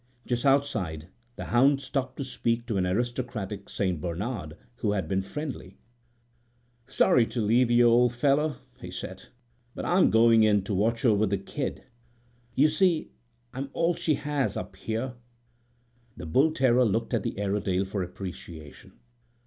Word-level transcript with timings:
Just 0.25 0.47
outside 0.47 1.09
the 1.35 1.45
hound 1.53 1.79
stopped 1.79 2.17
to 2.17 2.23
speak 2.23 2.65
to 2.65 2.77
an 2.77 2.87
aristocratic 2.87 3.69
St. 3.69 4.01
Bernard 4.01 4.57
who 4.77 4.93
had 4.93 5.07
been 5.07 5.21
friendly: 5.21 5.77
"Sorry 6.87 7.27
to 7.27 7.39
leave 7.39 7.69
you, 7.69 7.85
old 7.85 8.15
fellow," 8.15 8.55
he 8.79 8.89
said, 8.89 9.25
"but 9.75 9.85
I'm 9.85 10.09
going 10.09 10.41
in 10.41 10.63
to 10.63 10.73
watch 10.73 11.05
over 11.05 11.27
the 11.27 11.37
kid. 11.37 11.83
You 12.55 12.67
see, 12.67 13.11
I'm 13.53 13.69
all 13.73 13.93
she 13.93 14.15
has 14.15 14.57
up 14.57 14.75
here." 14.75 15.13
The 16.17 16.25
bull 16.25 16.51
terrier 16.51 16.83
looked 16.83 17.13
at 17.13 17.21
the 17.21 17.37
Airedale 17.37 17.85
for 17.85 18.01
appreciation. 18.01 18.93